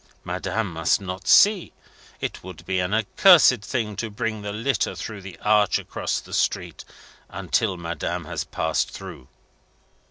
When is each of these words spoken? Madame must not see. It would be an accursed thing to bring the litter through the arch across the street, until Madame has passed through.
Madame 0.23 0.73
must 0.73 0.99
not 0.99 1.27
see. 1.27 1.73
It 2.19 2.43
would 2.43 2.65
be 2.65 2.79
an 2.79 2.91
accursed 2.91 3.61
thing 3.61 3.95
to 3.97 4.09
bring 4.09 4.41
the 4.41 4.51
litter 4.51 4.95
through 4.95 5.21
the 5.21 5.37
arch 5.43 5.77
across 5.77 6.19
the 6.19 6.33
street, 6.33 6.83
until 7.29 7.77
Madame 7.77 8.25
has 8.25 8.43
passed 8.43 8.89
through. 8.89 9.27